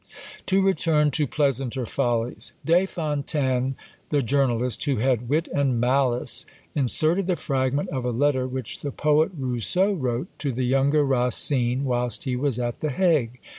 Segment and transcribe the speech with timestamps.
[0.47, 2.53] To return to pleasanter follies.
[2.65, 3.75] Des Fontaines,
[4.09, 6.43] the journalist, who had wit and malice,
[6.73, 11.83] inserted the fragment of a letter which the poet Rousseau wrote to the younger Racine
[11.85, 13.39] whilst he was at the Hague.